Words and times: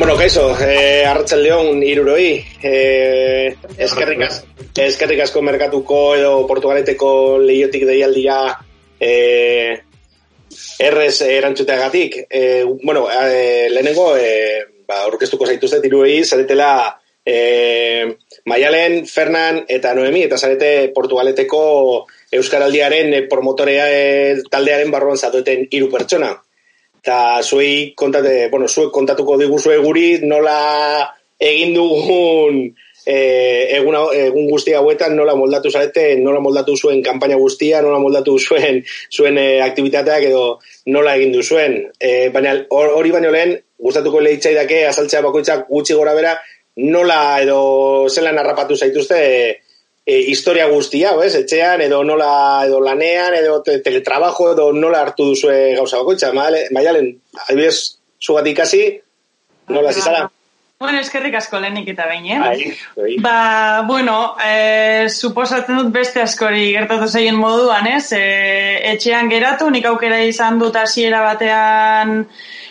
Bueno, 0.00 0.16
kaixo, 0.16 0.56
eh, 0.64 1.04
arratzen 1.04 1.42
leon 1.42 1.82
iruroi, 1.84 2.42
eh, 2.64 3.52
eskerrik, 3.76 4.22
az, 4.24 4.38
eskerrik 4.80 5.20
asko 5.20 5.42
merkatuko 5.44 5.98
edo 6.16 6.30
portugaleteko 6.48 7.10
lehiotik 7.44 7.84
deialdia 7.84 8.38
eh, 8.98 9.76
errez 10.78 11.20
erantzuteagatik. 11.20 12.16
Eh, 12.30 12.64
bueno, 12.82 13.10
eh, 13.12 13.68
lehenengo, 13.68 14.16
eh, 14.16 14.64
ba, 14.88 15.04
orkestuko 15.04 15.44
zaituzte 15.44 15.82
iruroi, 15.84 16.24
zaretela 16.24 16.72
eh, 17.30 18.16
Maialen, 18.50 19.06
Fernan 19.06 19.64
eta 19.68 19.94
Noemi, 19.94 20.24
eta 20.26 20.38
zarete 20.38 20.90
portugaleteko 20.94 21.62
Euskaraldiaren 22.32 23.14
eh, 23.14 23.24
promotorea 23.30 23.88
eh, 23.90 24.36
taldearen 24.50 24.90
barruan 24.90 25.18
zatuten 25.18 25.66
hiru 25.70 25.90
pertsona 25.92 26.34
eta 27.00 27.40
zuei 27.42 27.94
kontate, 27.96 28.48
bueno, 28.52 28.68
zuek 28.68 28.90
kontatuko 28.92 29.38
diguzue 29.40 29.78
guri 29.80 30.18
nola 30.28 31.08
egin 31.40 31.72
dugun 31.72 32.58
e, 33.06 33.16
egun, 33.78 33.96
egun 34.12 34.50
guzti 34.50 34.74
hauetan 34.76 35.16
nola 35.16 35.34
moldatu 35.38 35.72
zarete, 35.72 36.16
nola 36.20 36.42
moldatu 36.44 36.76
zuen 36.76 37.00
kanpaina 37.02 37.38
guztia, 37.40 37.80
nola 37.82 37.98
moldatu 38.02 38.36
zuen 38.38 38.82
zuen 39.08 39.38
e, 39.40 39.46
aktivitateak 39.64 40.28
edo 40.28 40.44
nola 40.92 41.16
egin 41.16 41.32
du 41.32 41.42
zuen. 41.42 41.78
E, 41.98 42.28
baina 42.34 42.54
hori 42.76 43.14
baino 43.14 43.32
lehen, 43.32 43.56
gustatuko 43.80 44.20
lehitzai 44.20 44.54
dake, 44.58 44.84
azaltzea 44.86 45.24
bakoitzak 45.24 45.68
gutxi 45.70 45.96
gora 45.96 46.14
bera, 46.18 46.36
nola 46.80 47.40
edo 47.42 48.08
zelan 48.08 48.38
harrapatu 48.40 48.76
zaituzte 48.76 49.20
e, 50.06 50.18
historia 50.32 50.66
guztia, 50.70 51.12
ez? 51.24 51.34
Etxean 51.42 51.84
edo 51.86 52.02
nola 52.04 52.32
edo 52.66 52.80
lanean 52.84 53.36
edo 53.38 53.60
te, 53.62 53.78
teletrabajo 53.84 54.52
edo 54.54 54.72
nola 54.72 55.04
hartu 55.04 55.30
duzu 55.32 55.52
gauza 55.76 56.00
bakoitza, 56.00 56.32
maialen, 56.32 57.14
adibidez, 57.46 57.96
zugatik 58.20 58.58
ikasi, 58.58 58.84
nola 59.68 59.92
zizara? 59.92 60.28
Bueno, 60.80 60.96
eskerrik 61.04 61.34
asko 61.36 61.58
lehenik 61.60 61.90
eta 61.92 62.06
behin, 62.08 62.40
eh? 62.40 63.16
Ba, 63.20 63.82
bueno, 63.84 64.14
e, 64.40 65.10
suposatzen 65.12 65.76
dut 65.76 65.90
beste 65.92 66.22
askori 66.22 66.70
gertatu 66.72 67.04
zeien 67.04 67.36
moduan, 67.36 67.84
ez? 67.90 68.14
E, 68.16 68.22
etxean 68.94 69.28
geratu, 69.28 69.68
nik 69.68 69.84
aukera 69.90 70.22
izan 70.24 70.56
dut 70.62 70.78
hasiera 70.80 71.20
batean, 71.26 72.22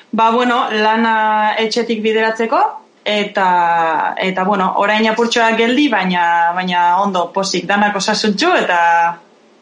ba, 0.10 0.32
bueno, 0.34 0.64
lana 0.74 1.14
etxetik 1.62 2.02
bideratzeko, 2.02 2.64
eta 3.10 4.16
eta 4.22 4.44
bueno, 4.46 4.74
orain 4.84 5.08
apurtxoak 5.10 5.58
geldi, 5.58 5.88
baina 5.90 6.24
baina 6.56 6.86
ondo 7.02 7.30
posik 7.34 7.66
danak 7.70 7.96
osasuntxu 7.96 8.54
eta 8.62 8.80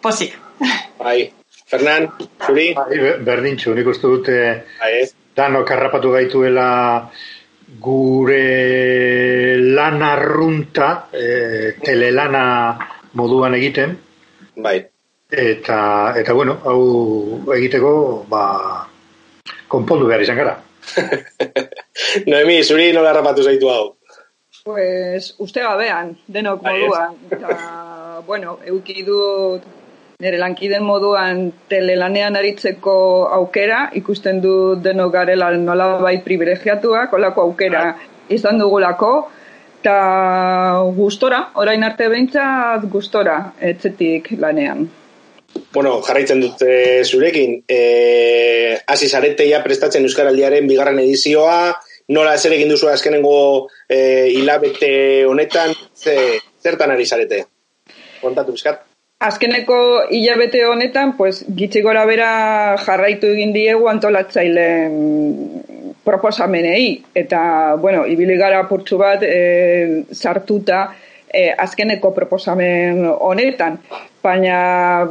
posik. 0.01 0.37
Bai. 1.03 1.19
Fernan, 1.67 2.07
zuri? 2.45 2.69
Bai, 2.75 2.97
berdintxu, 3.27 3.73
nik 3.75 3.87
uste 3.91 4.07
dute 4.07 4.37
bai. 4.79 5.01
danok 5.35 5.71
harrapatu 5.75 6.13
gaituela 6.13 6.67
gure 7.83 8.43
lan 9.75 10.01
arrunta, 10.01 11.09
e, 11.11 11.73
telelana 11.83 12.45
moduan 13.19 13.57
egiten. 13.59 13.97
Bai. 14.63 14.77
Eta, 15.27 15.79
eta 16.15 16.33
bueno, 16.33 16.55
hau 16.63 17.51
egiteko, 17.57 17.91
ba, 18.31 18.45
konpondu 19.67 20.07
behar 20.07 20.23
izan 20.23 20.39
gara. 20.39 20.55
Noemi, 22.27 22.61
zuri 22.63 22.91
nola 22.95 23.13
rapatu 23.13 23.43
zaitu 23.43 23.69
hau? 23.71 23.95
Pues, 24.67 25.33
uste 25.39 25.63
gabean, 25.63 26.17
denok 26.27 26.63
moduan. 26.65 27.15
Eta, 27.31 28.21
bueno, 28.27 28.57
euki 28.67 29.03
dut 29.07 29.63
nire 30.19 30.39
lankiden 30.41 30.81
moduan 30.83 31.51
telelanean 31.69 32.35
aritzeko 32.39 32.97
aukera, 33.37 33.83
ikusten 33.99 34.41
du 34.41 34.53
denok 34.81 35.13
garela 35.13 35.51
nola 35.55 35.91
bai 36.01 36.17
privilegiatuak, 36.25 37.13
olako 37.13 37.47
aukera 37.47 37.83
izan 38.33 38.57
dugulako, 38.59 39.11
eta 39.79 39.97
gustora, 40.97 41.43
orain 41.61 41.85
arte 41.85 42.09
behintzat 42.09 42.87
gustora, 42.91 43.37
etzetik 43.61 44.33
lanean. 44.41 44.87
Bueno, 45.73 46.01
jarraitzen 46.01 46.41
dute 46.41 47.03
zurekin. 47.05 47.61
Eh, 47.69 48.77
hasi 48.87 49.07
zareteia 49.07 49.61
prestatzen 49.63 50.05
Euskaraldiaren 50.09 50.67
bigarren 50.67 50.99
edizioa, 50.99 51.77
nola 52.07 52.37
zer 52.37 52.55
egin 52.55 52.69
duzu 52.71 52.89
azkenengo 52.91 53.37
eh, 53.89 54.27
hilabete 54.33 55.25
honetan, 55.27 55.73
ze, 55.95 56.39
zertan 56.63 56.91
ari 56.91 57.05
zarete? 57.05 57.43
Kontatu 58.21 58.55
bizkat. 58.55 58.83
Azkeneko 59.19 59.77
hilabete 60.13 60.61
honetan, 60.69 61.15
pues, 61.17 61.41
gitzi 61.57 61.81
gora 61.81 62.03
bera 62.05 62.29
jarraitu 62.77 63.31
egin 63.33 63.53
diegu 63.53 63.87
antolatzaile 63.89 64.67
proposamenei. 66.05 67.01
Eta, 67.17 67.39
bueno, 67.81 68.05
ibili 68.05 68.37
gara 68.37 68.61
purtsu 68.69 68.99
bat 69.01 69.23
e, 69.25 70.03
sartuta 70.13 70.83
e, 71.27 71.49
azkeneko 71.49 72.13
proposamen 72.13 73.07
honetan 73.09 73.79
baina 74.23 75.07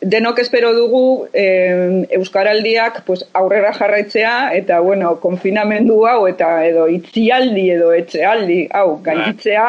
denok 0.00 0.38
espero 0.42 0.72
dugu 0.74 1.28
eh, 1.32 2.06
euskaraldiak 2.18 3.02
pues, 3.06 3.24
aurrera 3.32 3.72
jarraitzea 3.72 4.54
eta 4.56 4.80
bueno, 4.80 5.16
konfinamendu 5.20 6.06
hau 6.06 6.26
eta 6.28 6.64
edo 6.66 6.86
itzialdi 6.88 7.70
edo 7.76 7.92
etxealdi 7.96 8.68
hau 8.72 9.00
gainditzea 9.02 9.66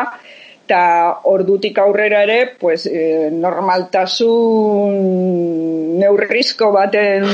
eta 0.66 0.82
ordutik 1.28 1.78
aurrera 1.84 2.24
ere 2.24 2.56
pues, 2.60 2.86
eh, 2.88 3.30
normaltasun 3.32 4.94
neurrizko 6.00 6.72
baten 6.72 7.26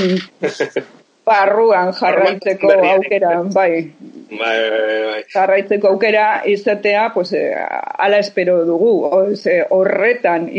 barruan 1.28 1.92
jarraitzeko 1.94 2.72
aukera, 2.94 3.42
bai. 3.54 3.72
Bai, 4.30 4.58
bai, 4.70 5.04
bai. 5.08 5.24
Jarraitzeko 5.32 5.88
aukera 5.88 6.44
izatea, 6.46 7.12
pues, 7.14 7.32
eh, 7.34 7.56
ala 7.56 8.20
espero 8.20 8.66
dugu. 8.66 9.10
horretan, 9.70 10.50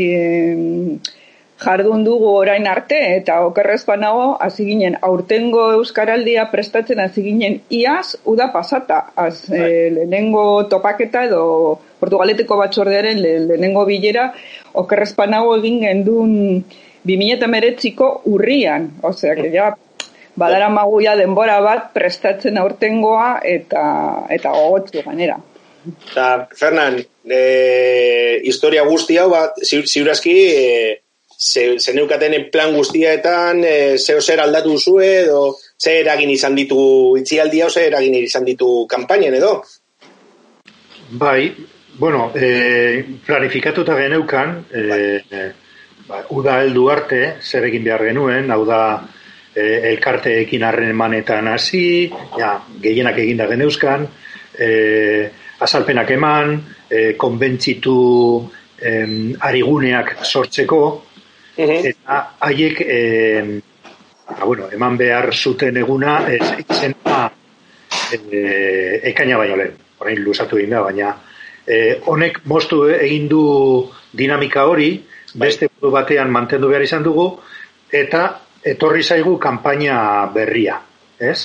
jardun 1.59 2.05
dugu 2.05 2.31
orain 2.39 2.67
arte, 2.67 2.99
eta 3.17 3.41
okerrez 3.45 3.85
nago, 3.99 4.39
hasi 4.41 4.65
ginen, 4.65 4.97
aurtengo 5.03 5.73
euskaraldia 5.73 6.51
prestatzen 6.51 7.01
hasi 7.01 7.23
ginen 7.23 7.61
iaz, 7.69 8.17
uda 8.25 8.53
pasata. 8.53 9.13
Az, 9.17 9.49
bai. 9.51 9.59
e, 9.59 9.91
lehenengo 9.91 10.67
topaketa 10.69 11.25
edo 11.25 11.81
portugaleteko 11.99 12.57
batxordearen 12.57 13.21
le, 13.21 13.39
lehenengo 13.41 13.85
bilera, 13.85 14.33
okerrez 14.73 15.15
nago 15.29 15.57
egin 15.57 15.81
gendun 15.81 16.65
2008ko 17.05 18.23
urrian. 18.25 18.93
Osea, 19.03 19.35
que 19.35 19.51
ja 19.51 19.77
badara 20.39 20.69
maguia 20.71 21.17
denbora 21.19 21.59
bat 21.65 21.91
prestatzen 21.95 22.59
aurtengoa 22.63 23.39
eta 23.45 23.85
eta 24.35 24.55
gogotzu 24.55 25.03
ganera. 25.05 25.39
Ta, 26.13 26.49
Fernan, 26.59 26.99
e, 27.25 28.41
historia 28.45 28.85
guzti 28.85 29.17
hau 29.19 29.29
bat, 29.33 29.61
ziurazki, 29.65 30.35
e, 30.53 30.99
ze, 31.39 31.95
neukaten 31.95 32.37
plan 32.53 32.75
guztiaetan, 32.77 33.63
e, 33.65 33.75
zeo 33.99 34.21
zer 34.21 34.43
aldatu 34.43 34.77
zue, 34.79 35.09
edo 35.23 35.57
ze 35.79 36.01
eragin 36.01 36.31
izan 36.35 36.59
ditu 36.59 36.81
itzialdi 37.21 37.63
hau, 37.63 37.71
ze 37.71 37.87
eragin 37.87 38.19
izan 38.21 38.45
ditu 38.45 38.87
kampainen 38.91 39.39
edo? 39.39 39.63
Bai, 41.11 41.55
bueno, 41.99 42.33
e, 42.35 43.05
planifikatuta 43.27 43.97
geneukan, 43.97 44.59
e, 44.73 44.83
bai. 44.91 45.01
e, 45.31 45.47
ba, 46.09 46.25
uda 46.35 46.61
heldu 46.65 46.89
arte, 46.91 47.23
zer 47.41 47.69
egin 47.71 47.87
behar 47.87 48.05
genuen, 48.11 48.51
hau 48.51 48.65
da, 48.67 48.83
e, 49.59 49.93
elkarteekin 49.93 50.63
harren 50.65 50.93
emanetan 50.95 51.49
hasi, 51.51 52.11
ja, 52.39 52.55
gehienak 52.83 53.19
eginda 53.19 53.49
geneuzkan, 53.51 54.07
e, 54.59 54.69
azalpenak 55.61 56.11
eman, 56.15 56.55
e, 56.91 57.13
konbentzitu 57.19 57.99
e, 58.79 58.95
ariguneak 59.51 60.17
sortzeko, 60.23 60.83
eta 61.59 62.21
haiek 62.47 62.81
e, 62.87 63.01
ba, 64.29 64.45
bueno, 64.45 64.69
eman 64.71 64.97
behar 64.97 65.33
zuten 65.35 65.77
eguna 65.83 66.21
zen 66.29 66.95
e, 68.31 68.43
ekaina 69.11 69.41
baino 69.41 69.57
lehen, 69.59 69.75
orain 69.99 70.23
luzatu 70.23 70.61
egin 70.61 70.77
da, 70.77 70.85
baina 70.87 71.15
e, 71.67 71.99
honek 72.07 72.43
moztu 72.47 72.85
egin 72.95 73.29
du 73.29 73.43
dinamika 74.15 74.65
hori, 74.71 74.93
bai. 75.35 75.49
beste 75.49 75.69
batean 75.83 76.31
mantendu 76.31 76.71
behar 76.71 76.87
izan 76.87 77.03
dugu, 77.05 77.33
eta 77.93 78.41
etorri 78.63 79.03
zaigu 79.03 79.39
kanpaina 79.39 80.27
berria, 80.35 80.79
ez? 81.19 81.39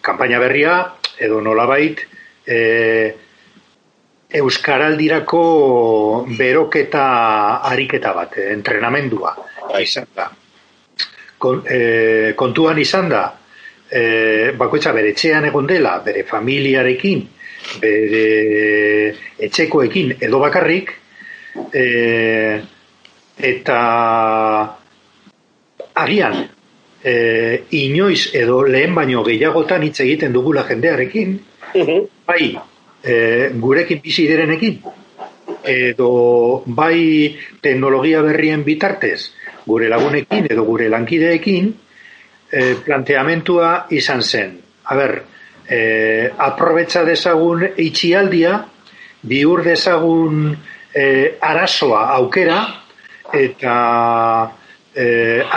Kanpaina 0.00 0.38
berria, 0.38 0.76
edo 1.18 1.40
nolabait, 1.40 2.00
e, 2.46 3.14
Euskaraldirako 4.30 5.42
beroketa 6.38 7.06
ariketa 7.66 8.12
bat, 8.14 8.38
e, 8.38 8.52
entrenamendua, 8.52 9.34
bai. 9.66 9.82
izan 9.82 10.06
da. 10.14 10.30
Kon, 11.38 11.64
e, 11.66 12.32
kontuan 12.36 12.78
izan 12.78 13.08
da, 13.10 13.24
e, 13.90 14.52
bakoitza 14.56 14.92
bere 14.94 15.12
txean 15.12 15.50
egon 15.50 15.66
dela, 15.66 15.98
bere 16.04 16.22
familiarekin, 16.28 17.26
bere 17.80 18.24
etxekoekin 19.38 20.16
edo 20.20 20.40
bakarrik 20.40 20.92
e, 21.74 22.60
eta 23.50 23.80
agian 26.02 26.38
e, 27.02 27.14
inoiz 27.80 28.30
edo 28.34 28.62
lehen 28.64 28.94
baino 28.94 29.24
gehiagotan 29.24 29.84
hitz 29.88 30.00
egiten 30.06 30.32
dugula 30.32 30.64
jendearekin 30.68 31.36
mhm. 31.74 32.08
bai 32.26 32.56
e, 33.02 33.14
gurekin 33.60 34.00
bizi 34.02 34.26
direnekin 34.28 34.80
edo 35.64 36.10
bai 36.66 37.36
teknologia 37.60 38.22
berrien 38.22 38.64
bitartez 38.64 39.30
gure 39.66 39.88
lagunekin 39.88 40.48
edo 40.50 40.64
gure 40.64 40.88
lankideekin 40.88 41.72
e, 42.50 42.74
planteamentua 42.84 43.86
izan 43.90 44.22
zen. 44.22 44.56
A 44.84 44.96
ber, 44.96 45.16
e, 45.68 46.30
aprobetsa 46.36 47.04
dezagun 47.06 47.64
itxialdia, 47.76 48.56
biur 49.22 49.62
dezagun 49.64 50.50
e, 50.94 51.04
arazoa 51.40 52.06
aukera, 52.16 52.60
eta 53.36 53.74
e, 55.00 55.06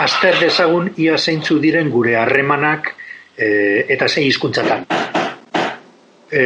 azter 0.04 0.40
dezagun 0.40 0.90
ia 0.96 1.18
zeintzu 1.18 1.58
diren 1.60 1.90
gure 1.92 2.16
harremanak 2.16 2.94
e, 3.36 3.48
eta 3.92 4.08
zein 4.08 4.28
hizkuntzatan. 4.30 4.86
E, 6.34 6.44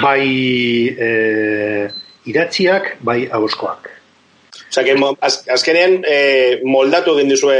bai 0.00 0.26
e, 0.94 1.10
idatziak, 2.30 2.96
bai 3.04 3.24
aboskoak. 3.30 3.96
Osa, 4.70 4.84
que 4.84 4.94
az, 5.20 5.44
azkenean 5.48 6.02
eh, 6.08 6.60
moldatu 6.64 7.16
egin 7.16 7.30
duzue, 7.30 7.56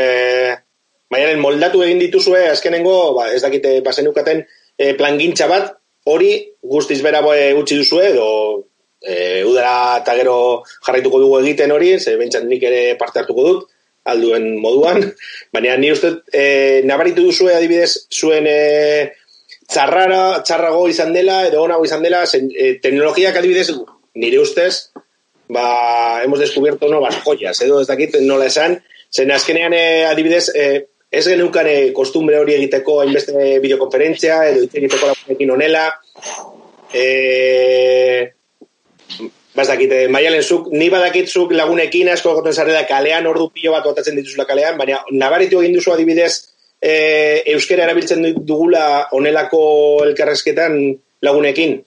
baiaren 1.12 1.40
moldatu 1.40 1.82
egin 1.84 2.00
dituzue, 2.02 2.42
azkenengo, 2.50 3.14
ba, 3.16 3.30
ez 3.32 3.42
dakite 3.44 3.80
bazenukaten 3.86 4.42
eh, 4.76 4.94
plangintza 4.98 5.48
bat, 5.48 5.70
hori 6.04 6.32
guztiz 6.62 7.00
bera 7.04 7.22
boe 7.24 7.52
utzi 7.58 7.78
duzue, 7.78 8.10
edo 8.10 8.26
eh, 9.00 9.44
udara 9.46 10.02
eta 10.02 10.16
gero 10.18 10.36
jarraituko 10.86 11.22
dugu 11.22 11.40
egiten 11.40 11.72
hori, 11.72 11.94
ze 12.00 12.16
bentsat 12.20 12.44
nik 12.44 12.62
ere 12.68 12.82
parte 13.00 13.22
hartuko 13.22 13.46
dut, 13.48 13.70
alduen 14.06 14.48
moduan, 14.62 15.04
baina 15.54 15.76
ni 15.76 15.92
uste 15.92 16.12
eh, 16.32 16.82
nabaritu 16.84 17.26
duzue 17.28 17.54
adibidez 17.54 18.08
zuen 18.12 18.46
eh, 18.50 19.12
txarrara, 19.68 20.42
txarrago 20.46 20.86
izan 20.88 21.12
dela, 21.16 21.42
edo 21.48 21.62
onago 21.66 21.86
izan 21.86 22.04
dela, 22.06 22.24
zen, 22.26 22.50
eh, 22.54 22.76
teknologiak 22.82 23.36
adibidez, 23.40 23.70
nire 24.14 24.40
ustez, 24.40 24.90
ba, 25.48 26.22
hemos 26.24 26.38
descubierto 26.38 26.88
nuevas 26.88 27.18
joyas, 27.24 27.60
edo 27.62 27.80
ez 27.80 27.88
dakit 27.88 28.20
nola 28.22 28.46
esan, 28.46 28.78
zen 29.10 29.32
azkenean 29.34 29.74
eh, 29.74 30.06
adibidez, 30.06 30.50
eh, 30.54 30.86
ez 31.10 31.26
genukan 31.26 31.66
eh, 31.70 31.92
kostumbre 31.94 32.38
hori 32.38 32.56
egiteko 32.56 33.00
hainbeste 33.02 33.58
videokonferentzia, 33.62 34.40
edo 34.50 34.64
hitz 34.64 34.74
egiteko 34.74 35.12
lagunekin 35.12 35.52
onela, 35.54 35.86
eh, 36.92 38.35
Baz 39.56 39.68
dakit, 39.68 39.92
eh, 39.92 40.08
maialen 40.12 40.42
zuk, 40.42 40.68
ni 40.68 40.90
badakit 40.92 41.30
zuk 41.32 41.52
lagunekin 41.56 42.10
asko 42.12 42.34
goten 42.36 42.52
zarela 42.52 42.84
kalean, 42.86 43.26
ordu 43.26 43.48
pilo 43.54 43.72
bat 43.72 43.84
botatzen 43.88 44.18
dituzula 44.18 44.44
kalean, 44.44 44.76
baina 44.76 45.00
nabaritu 45.10 45.62
egin 45.62 45.78
duzu 45.78 45.94
adibidez 45.94 46.32
e, 46.80 47.42
euskera 47.54 47.86
erabiltzen 47.86 48.26
dugula 48.46 49.06
onelako 49.16 49.62
elkarrezketan 50.04 50.76
lagunekin? 51.22 51.78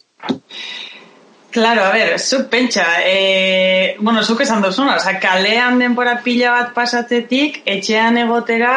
Claro, 1.52 1.84
a 1.84 1.92
ver, 1.94 2.20
zuk 2.20 2.48
pentsa, 2.50 2.86
e, 3.06 3.96
bueno, 4.00 4.24
zuk 4.24 4.42
esan 4.42 4.62
duzuna, 4.62 4.98
oza, 4.98 5.16
kalean 5.22 5.80
denbora 5.82 6.20
pila 6.26 6.52
bat 6.54 6.74
pasatzetik, 6.76 7.64
etxean 7.66 8.18
egotera 8.22 8.74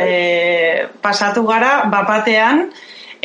e, 0.00 0.86
pasatu 1.04 1.44
gara, 1.48 1.82
bapatean, 1.92 2.66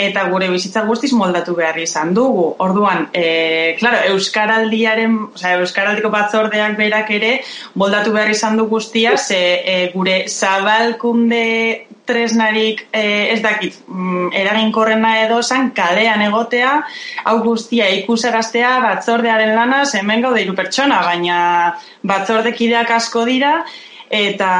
eta 0.08 0.26
gure 0.32 0.50
bizitza 0.50 0.84
guztiz 0.88 1.12
moldatu 1.14 1.56
behar 1.58 1.78
izan 1.80 2.14
dugu. 2.18 2.48
Orduan, 2.64 3.08
e, 3.14 3.76
claro, 3.80 4.02
Euskaraldiaren, 4.16 5.18
oza, 5.36 5.54
Euskaraldiko 5.60 6.10
batzordeak 6.14 6.78
berak 6.80 7.12
ere, 7.18 7.32
moldatu 7.76 8.14
behar 8.16 8.32
izan 8.34 8.58
du 8.58 8.68
guztia, 8.72 9.18
ze 9.18 9.42
e, 9.66 9.78
gure 9.94 10.26
zabalkunde 10.28 11.46
tresnarik 12.06 12.88
e, 12.92 13.04
ez 13.34 13.40
dakit, 13.42 13.78
mm, 13.88 14.32
eraginkorrena 14.42 15.14
edo 15.26 15.42
zan, 15.42 15.72
kalean 15.76 16.22
egotea, 16.26 16.74
hau 17.24 17.38
guztia 17.46 17.90
ikusaraztea 18.02 18.74
batzordearen 18.84 19.56
lana, 19.56 19.84
hemen 20.02 20.26
gaude 20.26 20.44
iru 20.44 20.58
pertsona, 20.58 21.02
baina 21.06 21.38
batzordekideak 22.04 22.92
asko 22.98 23.26
dira, 23.30 23.54
eta, 24.10 24.52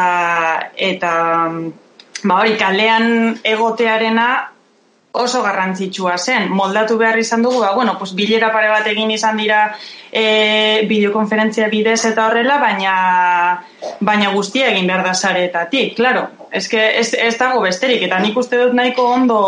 eta, 0.78 1.14
ba 2.24 2.40
hori, 2.40 2.56
kalean 2.62 3.40
egotearena, 3.44 4.30
oso 5.12 5.42
garrantzitsua 5.44 6.18
zen. 6.18 6.50
Moldatu 6.52 6.98
behar 6.98 7.20
izan 7.20 7.44
dugu, 7.44 7.60
ba, 7.60 7.74
bueno, 7.76 7.98
pues, 8.00 8.14
bilera 8.16 8.52
pare 8.54 8.70
bat 8.70 8.88
egin 8.88 9.12
izan 9.12 9.38
dira 9.38 9.64
e, 10.12 10.86
bideokonferentzia 10.88 11.68
bidez 11.68 12.06
eta 12.06 12.28
horrela, 12.28 12.58
baina 12.60 12.96
baina 14.00 14.32
guztia 14.32 14.72
egin 14.72 14.88
behar 14.88 15.04
da 15.06 15.14
zareetatik, 15.14 15.96
claro. 15.96 16.28
Ez, 16.52 16.68
ez, 16.74 17.14
ez 17.14 17.38
dago 17.38 17.62
besterik, 17.62 18.04
eta 18.08 18.20
nik 18.20 18.38
uste 18.38 18.60
dut 18.60 18.74
nahiko 18.76 19.06
ondo 19.08 19.40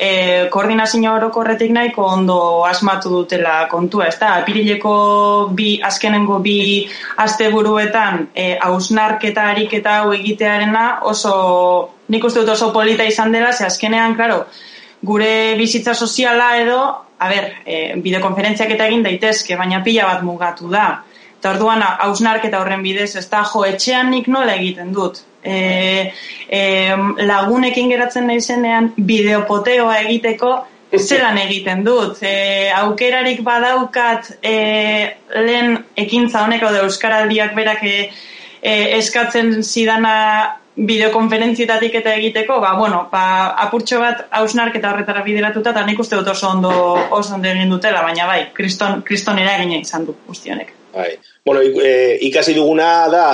e, 0.00 0.48
koordinazio 0.50 1.12
orokorretik 1.12 1.70
nahiko 1.74 2.06
ondo 2.14 2.38
asmatu 2.64 3.12
dutela 3.12 3.68
kontua, 3.70 4.08
ez 4.08 4.18
da, 4.18 4.34
apirileko 4.40 4.94
bi, 5.56 5.74
azkenengo 5.84 6.40
bi 6.40 6.56
asteburuetan 7.24 8.30
e, 8.34 8.56
hausnarketa 8.62 9.50
ariketa 9.52 10.00
hau 10.00 10.14
egitearena 10.16 10.86
oso, 11.10 11.34
nik 12.10 12.26
uste 12.26 12.42
dut 12.42 12.52
oso 12.56 12.72
polita 12.74 13.06
izan 13.06 13.32
dela, 13.32 13.52
ze 13.52 13.64
azkenean, 13.64 14.16
klaro, 14.18 14.44
gure 15.02 15.54
bizitza 15.58 15.94
soziala 15.94 16.50
edo, 16.60 16.80
a 17.20 17.28
ber, 17.30 17.48
e, 17.64 17.80
bideokonferentziak 18.02 18.76
eta 18.76 18.90
egin 18.90 19.06
daitezke, 19.06 19.56
baina 19.56 19.82
pila 19.84 20.10
bat 20.10 20.22
mugatu 20.26 20.68
da. 20.72 20.90
Eta 21.38 21.54
orduan, 21.54 21.82
hausnarketa 22.04 22.60
horren 22.60 22.82
bidez, 22.84 23.14
ez 23.16 23.26
da, 23.30 23.44
jo, 23.48 23.64
etxean 23.64 24.10
nik 24.12 24.28
nola 24.28 24.58
egiten 24.60 24.92
dut 24.92 25.22
e, 25.42 26.12
e, 26.48 26.60
lagunekin 27.26 27.90
geratzen 27.90 28.26
nahi 28.28 28.40
zenean 28.40 28.90
bideopoteoa 28.96 29.98
egiteko 30.04 30.52
zelan 30.98 31.38
egiten 31.38 31.84
dut. 31.86 32.22
E, 32.22 32.70
aukerarik 32.80 33.42
badaukat 33.46 34.32
e, 34.42 34.54
lehen 35.36 35.78
ekintza 35.96 36.44
honek 36.44 36.66
da 36.66 36.84
Euskaraldiak 36.84 37.54
berak 37.56 37.84
e, 37.86 37.94
eskatzen 38.98 39.62
zidana 39.62 40.59
bideokonferentzietatik 40.76 41.96
eta 42.00 42.14
egiteko, 42.14 42.60
ba, 42.62 42.74
bueno, 42.78 43.02
ba, 43.12 43.22
apurtxo 43.66 43.98
bat 44.00 44.26
hausnark 44.38 44.76
eta 44.78 44.92
horretara 44.92 45.24
bideratuta, 45.26 45.72
eta 45.74 45.84
nik 45.86 45.98
uste 46.00 46.16
dut 46.16 46.30
oso 46.32 46.48
ondo, 46.48 46.70
oso 47.16 47.34
ondo 47.34 47.50
egin 47.50 47.72
dutela, 47.72 48.02
baina 48.06 48.28
bai, 48.28 48.44
kriston, 48.54 49.02
kriston 49.06 49.38
eragina 49.42 49.80
izan 49.80 50.06
du 50.06 50.14
guztionek. 50.28 50.72
Bai. 50.94 51.10
Bueno, 51.44 51.62
e, 51.62 52.18
ikasi 52.28 52.54
duguna 52.54 53.08
da, 53.10 53.26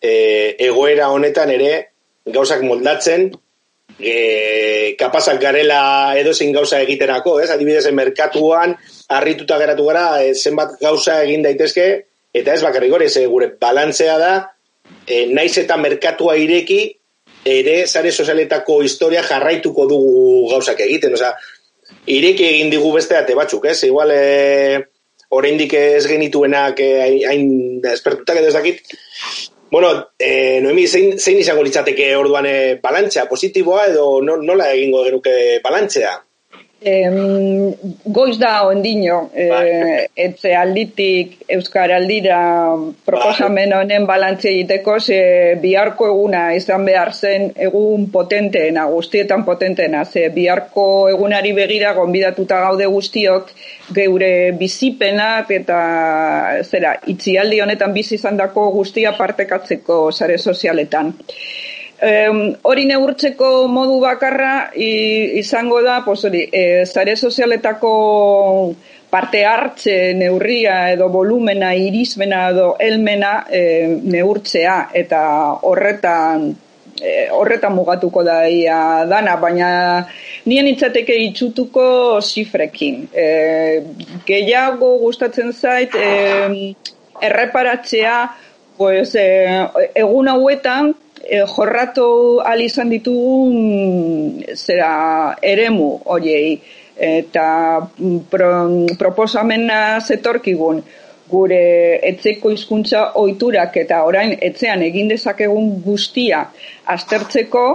e, 0.00 0.54
egoera 0.68 1.10
honetan 1.10 1.50
ere 1.50 1.72
gauzak 2.28 2.62
moldatzen 2.62 3.28
e, 3.98 4.94
kapazak 4.98 5.40
garela 5.42 6.14
edozein 6.18 6.52
gauza 6.54 6.80
egiterako, 6.84 7.38
ez? 7.42 7.50
Adibidez, 7.50 7.88
merkatuan 7.94 8.76
harrituta 9.08 9.58
geratu 9.58 9.88
gara 9.90 10.22
e, 10.22 10.34
zenbat 10.34 10.78
gauza 10.82 11.22
egin 11.24 11.42
daitezke 11.42 11.88
eta 12.34 12.54
ez 12.54 12.62
bakarrik 12.62 12.92
gore, 12.92 13.08
ze 13.08 13.26
gure 13.26 13.50
balantzea 13.60 14.18
da 14.20 14.32
e, 15.06 15.26
naiz 15.32 15.56
eta 15.58 15.76
merkatua 15.76 16.36
ireki 16.36 16.80
ere 17.48 17.86
zare 17.86 18.12
sozialetako 18.12 18.82
historia 18.82 19.22
jarraituko 19.22 19.86
dugu 19.88 20.48
gauzak 20.50 20.80
egiten, 20.84 21.14
osea, 21.14 21.32
ireki 22.06 22.44
egin 22.48 22.70
digu 22.70 22.92
beste 22.92 23.16
ate 23.16 23.36
batzuk, 23.38 23.68
ez? 23.70 23.78
Igual, 23.88 24.12
e, 24.12 24.80
oraindik 25.30 25.74
ez 25.78 26.06
genituenak 26.08 26.80
hain 26.80 27.46
e, 27.84 27.92
espertutak 27.92 28.42
edo 28.42 28.50
ez 28.50 28.56
dakit, 28.58 28.82
Bueno, 29.70 30.08
eh, 30.18 30.60
Noemi, 30.62 30.86
zein, 30.86 31.18
zein 31.18 31.38
izango 31.42 31.62
litzateke 31.62 32.08
orduan 32.16 32.46
eh, 32.48 32.78
balantxea, 32.82 33.26
positiboa 33.28 33.84
edo 33.90 34.06
no, 34.24 34.38
nola 34.40 34.70
egingo 34.72 35.02
genuke 35.04 35.34
balantzea? 35.64 36.14
Em, 36.80 37.74
goiz 38.06 38.38
da 38.38 38.62
ondino, 38.62 39.32
e, 39.34 40.06
etze 40.14 40.52
alditik 40.54 41.32
Euskar 41.50 41.90
aldira 41.90 42.38
proposamen 43.04 43.72
honen 43.74 44.04
balantze 44.06 44.52
egiteko, 44.52 45.00
ze 45.00 45.56
biharko 45.58 46.06
eguna 46.06 46.42
izan 46.54 46.84
behar 46.86 47.10
zen 47.12 47.48
egun 47.66 48.06
potenteena, 48.14 48.84
guztietan 48.92 49.42
potenteena, 49.44 50.04
ze 50.04 50.28
biharko 50.30 51.08
egunari 51.10 51.50
begira 51.56 51.96
gonbidatuta 51.98 52.60
gaude 52.68 52.86
guztiok 52.86 53.50
geure 53.98 54.30
bizipenak 54.60 55.50
eta 55.58 55.80
zera, 56.62 56.94
itzialdi 57.10 57.58
honetan 57.58 57.90
bizi 57.92 58.14
izan 58.20 58.38
dako 58.38 58.70
guztia 58.78 59.16
partekatzeko 59.18 60.12
sare 60.12 60.38
sozialetan 60.38 61.10
hori 61.98 62.84
neurtzeko 62.86 63.66
modu 63.66 63.98
bakarra 64.00 64.70
izango 64.74 65.80
da, 65.82 66.02
pues 66.04 66.24
hori, 66.24 66.44
e, 66.52 66.84
zare 66.86 67.16
sozialetako 67.16 68.74
parte 69.10 69.44
hartze 69.44 70.14
neurria 70.14 70.92
edo 70.92 71.08
volumena, 71.08 71.74
irismena 71.74 72.48
edo 72.52 72.76
elmena 72.78 73.46
e, 73.50 73.98
neurtzea 74.04 74.78
eta 74.94 75.20
horretan 75.62 76.54
horretan 77.30 77.74
mugatuko 77.74 78.24
da 78.24 78.48
ia 78.48 79.04
dana, 79.06 79.36
baina 79.36 79.70
nien 80.46 80.66
itzateke 80.66 81.14
itxutuko 81.28 82.20
zifrekin. 82.20 83.08
E, 83.12 83.26
gehiago 84.26 84.96
gustatzen 85.02 85.52
zait, 85.52 85.94
e, 85.94 86.74
erreparatzea, 87.22 88.16
pues, 88.76 89.14
e, 89.14 89.28
egun 89.94 90.28
hauetan, 90.28 90.94
e, 91.24 91.42
jorratu 91.46 92.40
izan 92.58 92.90
ditugun 92.90 94.44
zera 94.54 95.36
eremu 95.42 96.00
oiei 96.04 96.60
eta 96.98 97.88
pro, 98.30 98.50
proposamena 98.98 100.00
zetorkigun 100.00 100.82
gure 101.30 102.00
etzeko 102.08 102.50
hizkuntza 102.50 103.12
ohiturak 103.20 103.76
eta 103.76 104.02
orain 104.04 104.36
etzean 104.40 104.82
egin 104.82 105.08
dezakegun 105.08 105.82
guztia 105.84 106.46
aztertzeko 106.86 107.66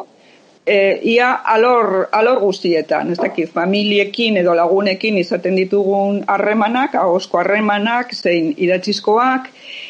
e, 0.66 1.00
ia 1.04 1.32
alor, 1.34 2.10
alor 2.12 2.40
guztietan, 2.40 3.12
ez 3.12 3.20
dakit, 3.20 3.52
familiekin 3.54 4.38
edo 4.42 4.56
lagunekin 4.56 5.18
izaten 5.20 5.58
ditugun 5.60 6.24
harremanak, 6.28 6.96
ahosko 6.96 7.42
harremanak, 7.42 8.14
zein 8.16 8.54
idatzizkoak, 8.58 9.50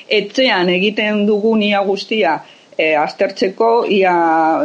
etzean 0.10 0.69
egiten 0.74 1.25
dugun 1.29 1.63
ia 1.63 1.83
guztia, 1.86 2.39
e, 2.77 2.96
aztertzeko 2.96 3.86
ia 3.89 4.13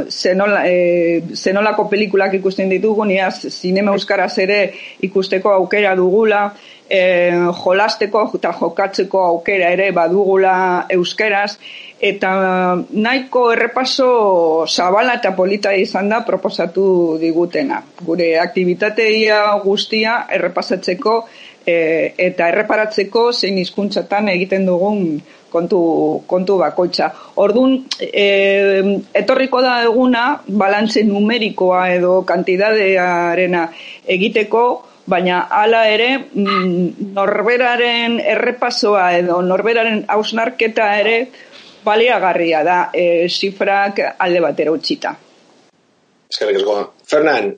zenola, 0.08 0.64
e, 0.66 1.22
zenolako 1.34 1.88
pelikulak 1.90 2.34
ikusten 2.40 2.68
ditugun, 2.72 3.10
ia 3.10 3.30
zinema 3.30 3.92
euskaraz 3.96 4.32
ere 4.38 4.58
ikusteko 5.02 5.52
aukera 5.52 5.94
dugula, 5.96 6.48
e, 6.88 7.00
jolasteko 7.62 8.24
eta 8.38 8.52
jokatzeko 8.60 9.24
aukera 9.24 9.72
ere 9.76 9.90
badugula 9.92 10.86
euskaraz, 10.90 11.58
eta 12.00 12.30
nahiko 12.90 13.48
errepaso 13.52 14.66
zabala 14.66 15.18
eta 15.18 15.34
polita 15.36 15.74
izan 15.74 16.08
da 16.08 16.22
proposatu 16.26 17.18
digutena. 17.20 17.82
Gure 18.06 18.36
aktivitateia 18.38 19.42
guztia 19.64 20.24
errepasatzeko 20.38 21.18
e, 21.66 22.14
eta 22.28 22.48
erreparatzeko 22.52 23.32
zein 23.32 23.58
hizkuntzatan 23.58 24.30
egiten 24.36 24.66
dugun 24.68 25.18
kontu, 25.50 25.80
kontu 26.26 26.58
bakoitza. 26.60 27.10
Orduan, 27.42 27.78
e, 28.00 28.26
etorriko 29.20 29.62
da 29.64 29.82
eguna, 29.84 30.24
balantze 30.48 31.02
numerikoa 31.06 31.88
edo 31.96 32.22
kantidadearena 32.28 33.66
egiteko, 34.06 34.64
baina 35.08 35.40
hala 35.60 35.86
ere 35.88 36.08
mm, 36.18 37.12
norberaren 37.16 38.18
errepasoa 38.20 39.06
edo 39.18 39.40
norberaren 39.42 40.04
hausnarketa 40.12 40.88
ere 41.00 41.16
baliagarria 41.84 42.62
da 42.64 42.78
e, 42.92 43.28
zifrak 43.28 44.02
alde 44.18 44.42
batera 44.44 44.74
utxita. 44.74 45.14
Eskerrik 46.28 46.60
esko. 46.60 46.76
Fernan, 47.08 47.54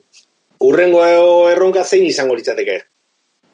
urrengo 0.63 1.03
erronka 1.51 1.83
zein 1.83 2.07
izango 2.07 2.37
litzateke? 2.39 2.79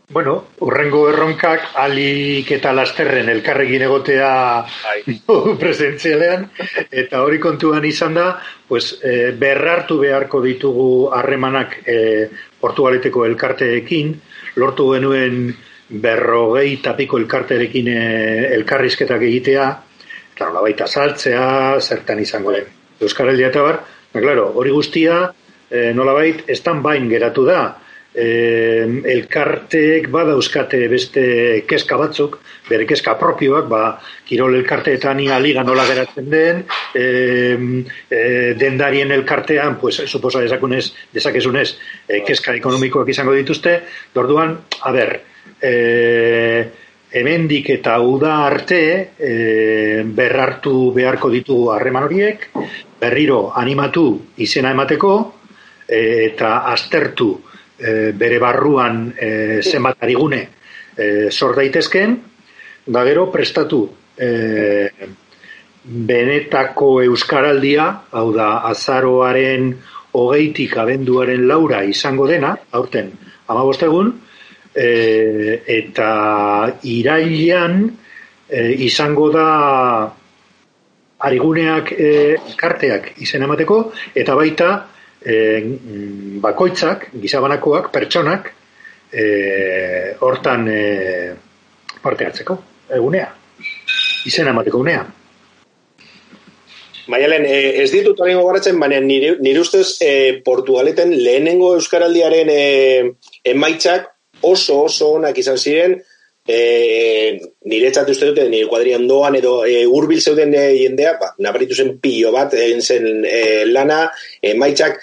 Bueno, 0.09 0.45
urrengo 0.63 1.01
erronkak 1.11 1.73
alik 1.83 2.47
eta 2.55 2.71
lasterren 2.71 3.27
elkarrekin 3.27 3.81
egotea 3.89 4.29
presentzialean, 5.61 6.45
eta 7.01 7.19
hori 7.25 7.41
kontuan 7.43 7.83
izan 7.83 8.15
da, 8.15 8.27
pues, 8.69 9.01
e, 9.03 9.33
berrartu 9.35 9.97
beharko 9.99 10.39
ditugu 10.45 10.85
harremanak 11.11 11.75
e, 11.83 11.97
portugaleteko 12.61 13.25
elkarteekin, 13.27 14.13
lortu 14.63 14.85
genuen 14.93 15.49
berrogei 16.05 16.77
tapiko 16.85 17.19
elkarterekin 17.19 17.89
e, 17.91 18.05
elkarrizketak 18.61 19.25
egitea, 19.27 19.65
eta 20.37 20.47
nola 20.47 20.61
baita 20.69 20.87
saltzea, 20.87 21.49
zertan 21.81 22.23
izango 22.23 22.55
den. 22.55 22.71
Euskaraldia 23.03 23.51
eta 23.51 23.65
bar, 23.67 23.81
claro, 24.15 24.53
hori 24.55 24.71
guztia, 24.71 25.19
e, 25.67 25.91
nola 25.91 26.15
bait, 26.15 26.45
estan 26.55 26.79
bain 26.85 27.11
geratu 27.11 27.43
da, 27.51 27.59
eh, 28.17 28.85
elkarteek 29.13 30.09
badauzkate 30.11 30.79
beste 30.89 31.23
keska 31.69 31.99
batzuk, 32.01 32.39
bere 32.67 32.87
keska 32.89 33.13
propioak, 33.19 33.67
ba, 33.69 33.81
kirol 34.27 34.57
elkarteetan 34.57 35.21
ia 35.23 35.37
liga 35.39 35.63
nola 35.63 35.85
geratzen 35.87 36.29
den, 36.31 36.63
eh, 36.95 37.57
eh, 38.09 38.55
dendarien 38.59 39.11
elkartean, 39.11 39.77
pues, 39.79 40.01
suposa 40.05 40.41
desakunez, 40.41 40.91
desakezunez, 41.13 41.69
eh, 42.09 42.23
keska 42.25 42.57
ekonomikoak 42.57 43.13
izango 43.13 43.37
dituzte, 43.37 43.79
dorduan, 44.13 44.57
a 44.81 44.91
ber, 44.91 45.21
eh, 45.61 46.67
hemendik 47.11 47.69
eta 47.71 47.97
uda 48.03 48.33
arte 48.45 48.81
e, 49.17 50.03
berrartu 50.03 50.91
beharko 50.95 51.29
ditugu 51.31 51.71
harreman 51.71 52.03
horiek, 52.07 52.49
berriro 52.99 53.51
animatu 53.55 54.07
izena 54.43 54.73
emateko, 54.75 55.13
e, 55.87 56.01
eta 56.27 56.57
aztertu 56.73 57.29
e, 57.79 58.11
bere 58.11 58.39
barruan 58.39 59.13
e, 59.17 59.61
zenbat 59.61 60.03
arigune 60.03 60.41
e, 60.97 61.29
sor 61.31 61.55
daitezken, 61.55 62.17
da 62.87 63.03
gero 63.05 63.27
prestatu 63.31 63.81
e, 64.17 64.89
benetako 65.87 67.01
euskaraldia, 67.05 67.87
hau 68.11 68.31
da 68.35 68.49
azaroaren 68.67 69.71
hogeitik 70.17 70.77
abenduaren 70.81 71.47
laura 71.47 71.83
izango 71.85 72.27
dena, 72.27 72.55
aurten 72.71 73.11
amabostegun, 73.47 74.11
e, 74.73 75.61
eta 75.77 76.11
irailean 76.83 77.79
e, 78.49 78.61
izango 78.87 79.29
da 79.33 79.47
ariguneak 81.27 81.91
e, 81.93 82.11
karteak 82.59 83.13
izen 83.23 83.47
emateko, 83.47 83.79
eta 84.15 84.35
baita 84.37 84.69
e, 85.27 86.37
bakoitzak, 86.43 87.09
gizabanakoak, 87.19 87.91
pertsonak, 87.91 88.51
e, 89.11 90.15
hortan 90.23 90.67
e, 90.71 90.81
parte 92.01 92.27
hartzeko, 92.27 92.57
egunea, 92.97 93.29
izena 94.25 94.53
emateko 94.55 94.83
unea. 94.85 95.05
Maialen, 97.07 97.45
ez 97.47 97.87
ditut 97.93 98.19
hori 98.19 98.35
gogoratzen, 98.35 98.79
baina 98.79 98.99
nire, 98.99 99.37
nire 99.39 99.63
ustez 99.63 99.95
e, 100.03 100.11
Portugaleten 100.43 101.13
lehenengo 101.15 101.73
Euskaraldiaren 101.77 102.51
e, 102.51 102.61
emaitzak 103.47 104.09
oso 104.47 104.81
oso 104.89 105.13
onak 105.15 105.39
izan 105.39 105.57
ziren, 105.57 105.95
e, 106.47 106.57
nire 107.71 107.91
txatu 107.91 108.11
uste 108.15 108.31
dute, 108.31 108.47
nire 108.51 108.67
kuadrian 108.67 109.07
doan 109.07 109.39
edo 109.39 109.61
e, 109.67 109.85
urbil 109.87 110.19
zeuden 110.19 110.51
e, 110.55 110.65
jendea, 110.81 111.15
ba, 111.21 111.31
nabaritu 111.43 111.79
zen 111.79 111.95
pilo 112.03 112.33
bat, 112.35 112.55
egin 112.59 112.83
zen 112.83 113.07
e, 113.23 113.39
lana, 113.71 114.03
emaitzak, 114.51 114.99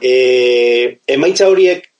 e, 0.00 1.00
emaitza 1.06 1.48
horiek 1.48 1.90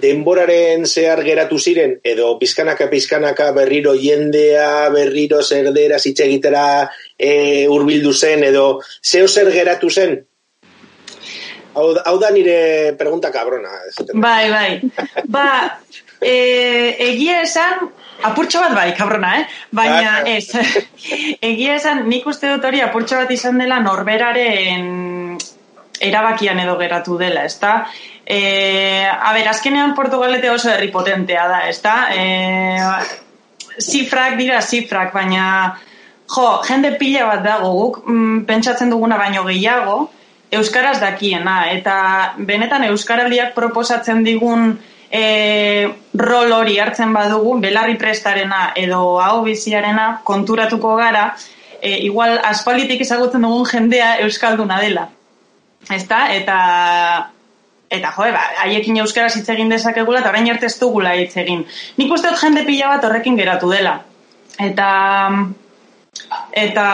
denboraren 0.00 0.84
zehar 0.86 1.22
geratu 1.26 1.58
ziren, 1.58 1.96
edo 2.04 2.36
pizkanaka 2.38 2.86
pizkanaka 2.90 3.50
berriro 3.56 3.94
jendea, 3.98 4.88
berriro 4.94 5.42
zerdera 5.42 5.98
zitxe 5.98 6.26
egitera 6.28 6.64
e, 7.18 7.66
urbildu 7.68 8.12
zen, 8.12 8.44
edo 8.44 8.80
zeo 9.02 9.28
zer 9.28 9.50
geratu 9.52 9.90
zen? 9.90 10.20
Hau, 11.74 11.94
hau 12.04 12.16
da 12.18 12.30
nire 12.34 12.94
pregunta 12.98 13.30
kabrona. 13.30 13.70
Bai, 14.14 14.50
bai. 14.50 14.70
Ba, 15.30 15.46
e, 16.20 16.34
egia 17.10 17.40
esan, 17.46 17.86
apurtxo 18.26 18.62
bat 18.62 18.74
bai, 18.76 18.88
kabrona, 18.98 19.36
eh? 19.40 19.44
Baina 19.70 20.20
bai. 20.22 20.36
ez, 20.36 20.50
egia 21.52 21.78
esan, 21.78 22.04
nik 22.10 22.26
uste 22.26 22.50
dut 22.50 22.66
hori 22.66 22.82
apurtxo 22.84 23.22
bat 23.22 23.30
izan 23.34 23.58
dela 23.62 23.80
norberaren 23.82 25.29
erabakian 26.00 26.58
edo 26.60 26.76
geratu 26.78 27.18
dela, 27.18 27.44
ezta? 27.44 27.86
Eh, 28.24 29.06
a 29.06 29.32
ber, 29.34 29.48
azkenean 29.48 29.94
Portugalete 29.94 30.50
oso 30.50 30.70
herri 30.70 30.88
potentea 30.88 31.46
da, 31.48 31.60
ezta? 31.68 31.94
Eh, 32.14 32.80
zifrak 33.80 34.36
dira 34.38 34.60
zifrak, 34.62 35.12
baina 35.14 35.44
jo, 36.30 36.46
jende 36.66 36.94
pila 36.98 37.26
bat 37.26 37.44
dago 37.44 37.72
guk, 37.74 38.00
mm, 38.06 38.44
pentsatzen 38.48 38.90
duguna 38.90 39.18
baino 39.18 39.44
gehiago, 39.44 40.10
euskaraz 40.50 40.98
dakiena 41.00 41.70
eta 41.70 42.34
benetan 42.38 42.84
euskaraldiak 42.88 43.54
proposatzen 43.54 44.24
digun 44.26 44.72
e, 45.10 45.88
rol 46.14 46.52
hori 46.52 46.78
hartzen 46.78 47.12
badugu, 47.14 47.58
belarri 47.62 47.96
prestarena 47.98 48.72
edo 48.74 49.20
hau 49.22 49.44
biziarena 49.44 50.20
konturatuko 50.24 50.96
gara, 50.96 51.36
e, 51.80 51.98
igual 52.06 52.38
aspalditik 52.44 53.06
ezagutzen 53.06 53.46
dugun 53.46 53.66
jendea 53.66 54.16
euskalduna 54.26 54.80
dela 54.82 55.08
ezta? 55.88 56.26
Eta 56.34 56.58
eta 57.90 58.12
jo, 58.14 58.28
ba, 58.34 58.42
haiekin 58.64 59.00
euskaraz 59.02 59.34
hitz 59.36 59.48
egin 59.50 59.72
dezakegula 59.72 60.20
eta 60.20 60.30
orain 60.30 60.46
arte 60.52 60.68
ez 60.70 60.76
dugula 60.78 61.16
hitz 61.18 61.34
egin. 61.42 61.64
Nik 61.98 62.12
uste 62.14 62.30
dut 62.30 62.38
jende 62.38 62.62
pila 62.68 62.92
bat 62.94 63.08
horrekin 63.08 63.38
geratu 63.38 63.70
dela. 63.72 63.96
Eta 64.60 64.90
eta 66.54 66.86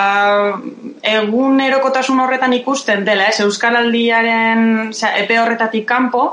egun 1.02 1.60
erokotasun 1.60 2.20
horretan 2.20 2.54
ikusten 2.56 3.04
dela, 3.04 3.28
ez 3.28 3.40
euskaraldiaren 3.44 4.92
epe 4.92 5.38
horretatik 5.40 5.86
kanpo, 5.88 6.26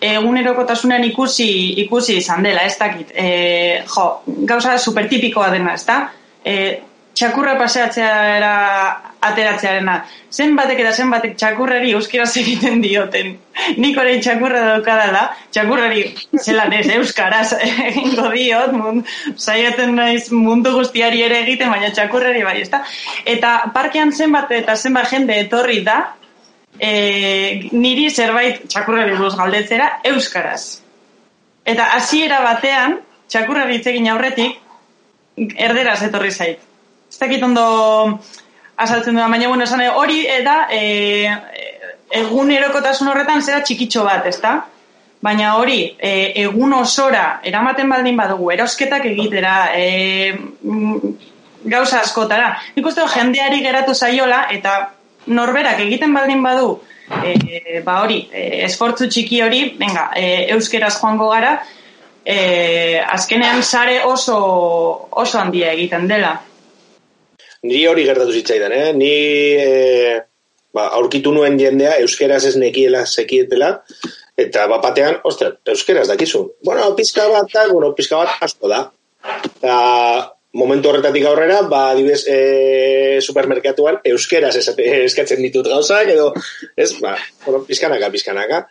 egun 0.00 0.38
erokotasunean 0.38 1.04
ikusi 1.04 1.48
ikusi 1.84 2.18
izan 2.20 2.44
dela, 2.44 2.66
ez 2.66 2.76
dakit. 2.78 3.12
E, 3.14 3.82
jo, 3.94 4.06
gauza 4.48 4.76
supertipikoa 4.78 5.50
dena, 5.54 5.74
ez 5.74 5.86
da? 5.86 6.00
E, 6.44 6.56
txakurra 7.16 7.56
paseatzea 7.56 8.50
ateratzearena. 9.24 9.96
Zen 10.30 10.52
batek 10.58 10.82
eta 10.82 10.92
zen 10.92 11.12
txakurrari 11.40 11.94
euskaraz 11.96 12.30
egiten 12.42 12.82
dioten. 12.84 13.32
Nik 13.80 13.96
orain 13.98 14.20
txakurra 14.20 14.60
daukadala, 14.66 15.22
txakurrari 15.54 16.04
zelan 16.42 16.74
ez 16.76 16.86
euskaraz 16.98 17.54
egingo 17.88 18.28
diot, 18.34 18.76
mund, 18.76 19.08
saiaten 19.36 19.96
naiz 19.96 20.28
mundu 20.32 20.74
guztiari 20.76 21.24
ere 21.24 21.40
egiten, 21.46 21.72
baina 21.72 21.90
txakurrari 21.96 22.44
bai, 22.44 22.60
ezta? 22.66 22.82
Eta 23.24 23.56
parkean 23.74 24.12
zenbat 24.12 24.52
eta 24.58 24.76
zenbat 24.76 25.10
jende 25.10 25.40
etorri 25.46 25.80
da, 25.88 25.98
e, 26.76 26.92
niri 27.72 28.10
zerbait 28.10 28.66
txakurrari 28.68 29.16
buruz 29.16 29.34
galdetzera 29.40 29.88
euskaraz. 30.12 30.82
Eta 31.66 31.90
hasiera 31.96 32.44
batean, 32.44 33.00
txakurrari 33.32 33.80
itzegin 33.80 34.12
aurretik, 34.12 34.60
erderaz 35.36 36.02
etorri 36.04 36.30
zait 36.30 36.66
ez 37.16 37.20
dakit 37.22 37.42
ondo 37.42 37.66
azaltzen 38.76 39.16
duan, 39.16 39.30
baina 39.32 39.48
bueno, 39.48 39.64
esan 39.64 39.80
hori 39.96 40.26
eta 40.28 40.66
e, 40.68 40.80
egun 42.12 42.50
erokotasun 42.52 43.08
horretan 43.08 43.40
zera 43.42 43.62
txikitxo 43.64 44.02
bat, 44.04 44.26
ezta? 44.28 44.56
Baina 45.24 45.54
hori, 45.56 45.78
e, 45.96 46.10
egun 46.42 46.74
osora 46.76 47.40
eramaten 47.42 47.88
baldin 47.88 48.20
badugu, 48.20 48.50
erosketak 48.52 49.06
egitera, 49.08 49.54
e, 49.72 50.34
gauza 51.64 52.02
askotara. 52.02 52.50
Nik 52.76 52.90
uste 52.90 53.06
jendeari 53.14 53.62
geratu 53.64 53.94
zaiola 53.94 54.42
eta 54.52 54.74
norberak 55.26 55.80
egiten 55.86 56.12
baldin 56.14 56.44
badu, 56.44 56.74
e, 57.24 57.80
ba 57.86 58.02
hori, 58.02 58.18
e, 58.28 58.44
esfortzu 58.66 59.08
txiki 59.08 59.40
hori, 59.46 59.62
venga, 59.80 60.10
e, 60.12 60.50
euskeraz 60.52 60.98
joango 60.98 61.30
gara, 61.32 61.54
e, 62.26 63.00
azkenean 63.00 63.64
sare 63.64 64.02
oso, 64.04 64.36
oso 65.16 65.40
handia 65.40 65.72
egiten 65.72 66.06
dela. 66.12 66.34
Ni 67.66 67.82
hori 67.90 68.04
gertatu 68.06 68.34
zitzaidan, 68.34 68.72
eh? 68.72 68.92
Ni 68.96 69.12
e, 69.58 70.20
ba, 70.76 70.90
aurkitu 70.98 71.32
nuen 71.34 71.58
jendea 71.60 71.96
euskeraz 72.04 72.44
ez 72.50 72.54
nekiela 72.60 73.04
sekietela, 73.06 73.72
eta 74.38 74.66
bapatean, 74.70 75.20
ostra, 75.28 75.54
euskeraz 75.72 76.06
dakizu. 76.12 76.44
Bueno, 76.64 76.88
pizka 76.98 77.26
bat, 77.32 77.50
da, 77.52 77.66
bueno, 77.72 77.92
pizka 77.96 78.20
bat 78.22 78.46
asko 78.46 78.70
da. 78.72 78.82
Eta 79.48 79.76
momentu 80.56 80.90
horretatik 80.90 81.26
aurrera, 81.28 81.62
ba, 81.70 81.88
dibes, 81.96 82.22
e, 82.28 83.20
supermerkatuan 83.24 84.00
euskeraz 84.12 84.54
eskatzen 84.60 85.42
ditut 85.44 85.68
gauzak, 85.68 86.12
edo, 86.12 86.30
ez, 86.76 86.92
ba, 87.00 87.16
bueno, 87.44 87.64
pizkanaka, 87.68 88.10
pizkanaka. 88.12 88.66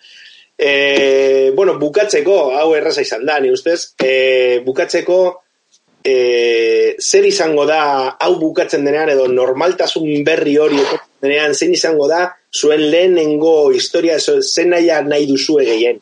E, 0.58 1.52
bueno, 1.58 1.76
bukatzeko, 1.82 2.38
hau 2.58 2.70
erraza 2.78 3.04
izan 3.06 3.26
da, 3.28 3.40
ni 3.44 3.52
ustez, 3.54 3.96
e, 4.02 4.62
bukatzeko, 4.66 5.20
e, 6.06 6.96
zer 7.02 7.26
izango 7.26 7.66
da 7.66 7.82
hau 8.22 8.36
bukatzen 8.40 8.86
denean 8.86 9.10
edo 9.16 9.28
normaltasun 9.32 10.24
berri 10.28 10.56
hori 10.62 10.80
denean 11.24 11.56
zein 11.58 11.74
izango 11.74 12.08
da 12.08 12.28
zuen 12.54 12.84
lehenengo 12.92 13.72
historia 13.74 14.20
zen 14.20 14.70
nahi 14.70 14.92
nahi 15.10 15.26
duzu 15.28 15.60
egeen. 15.60 16.02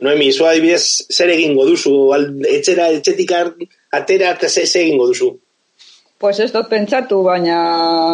Noemi, 0.00 0.28
zua 0.32 0.50
adibidez 0.52 1.06
zer 1.08 1.30
egingo 1.32 1.64
duzu, 1.64 1.92
etxera, 2.50 2.90
etxetik 2.98 3.32
atera 3.96 4.34
eta 4.34 4.48
zer 4.48 4.68
egingo 4.82 5.06
duzu? 5.08 5.30
Pues 6.18 6.38
ez 6.40 6.50
dut 6.52 6.68
pentsatu, 6.68 7.22
baina 7.24 7.56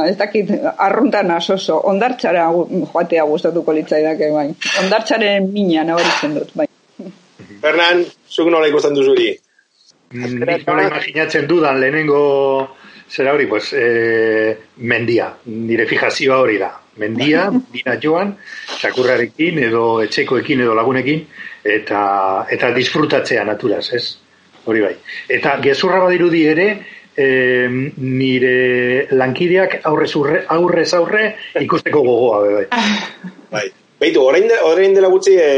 ez 0.09 0.17
dakit 0.19 0.49
arruntan 0.87 1.31
asoso, 1.31 1.79
ondartxara 1.91 2.49
joatea 2.93 3.25
gustatuko 3.31 3.75
litzaidake, 3.77 4.31
bai. 4.35 4.49
Ondartxaren 4.83 5.47
mina 5.55 5.85
nabaritzen 5.87 6.35
dut, 6.39 6.51
bai. 6.59 6.67
Fernan, 7.62 8.03
zuk 8.31 8.51
nola 8.51 8.71
ikusten 8.71 8.99
duzuri? 8.99 9.31
Nik 10.12 10.66
nola 10.66 10.87
imaginatzen 10.90 11.47
dudan 11.49 11.81
lehenengo 11.81 12.23
zera 13.12 13.33
hori, 13.35 13.47
pues, 13.47 13.73
e, 13.73 14.57
mendia, 14.76 15.28
nire 15.45 15.87
fijazioa 15.87 16.38
hori 16.40 16.57
da. 16.59 16.71
Mendia, 16.97 17.49
dina 17.75 17.99
joan, 18.00 18.35
txakurrarekin 18.78 19.61
edo 19.69 19.85
etxekoekin 20.04 20.64
edo 20.64 20.76
lagunekin, 20.76 21.26
eta, 21.76 22.02
eta 22.52 22.73
disfrutatzea 22.76 23.45
naturaz, 23.49 23.87
ez? 23.97 24.04
Hori 24.64 24.85
bai. 24.85 24.95
Eta 25.28 25.59
gezurra 25.64 26.00
badirudi 26.04 26.45
ere, 26.49 26.69
e, 27.12 27.26
nire 27.99 28.54
lankideak 29.12 29.81
aurrez, 29.90 30.12
urre, 30.16 30.45
aurrez 30.57 30.88
aurre 30.97 31.26
ikusteko 31.61 32.05
gogoa, 32.07 32.40
bai. 32.48 32.87
Bai. 33.53 33.66
Beitu, 34.01 34.25
orain, 34.25 34.48
de, 34.48 34.57
orain 34.66 34.96
dela 34.96 35.12
gutxi 35.12 35.37
e, 35.38 35.53